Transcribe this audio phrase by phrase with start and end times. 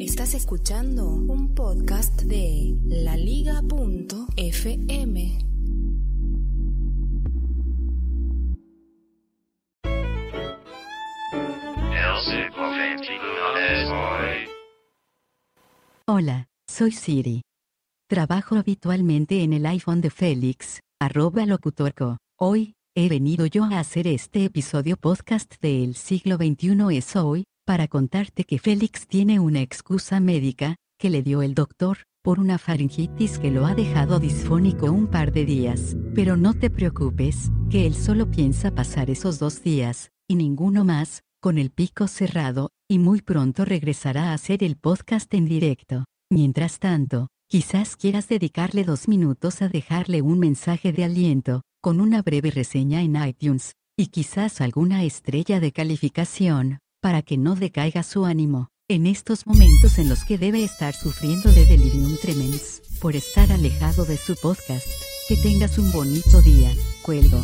[0.00, 3.68] Estás escuchando un podcast de laliga.fm.
[16.06, 17.42] Hola, soy Siri.
[18.08, 22.16] Trabajo habitualmente en el iPhone de Félix, arroba locutorco.
[22.38, 27.44] Hoy, he venido yo a hacer este episodio podcast de El siglo XXI es hoy,
[27.70, 32.58] para contarte que Félix tiene una excusa médica, que le dio el doctor, por una
[32.58, 35.96] faringitis que lo ha dejado disfónico un par de días.
[36.12, 41.22] Pero no te preocupes, que él solo piensa pasar esos dos días, y ninguno más,
[41.40, 46.06] con el pico cerrado, y muy pronto regresará a hacer el podcast en directo.
[46.28, 52.20] Mientras tanto, quizás quieras dedicarle dos minutos a dejarle un mensaje de aliento, con una
[52.22, 58.24] breve reseña en iTunes, y quizás alguna estrella de calificación, para que no decaiga su
[58.24, 63.50] ánimo, en estos momentos en los que debe estar sufriendo de delirium tremens, por estar
[63.50, 64.86] alejado de su podcast.
[65.28, 67.40] Que tengas un bonito día, cuelgo.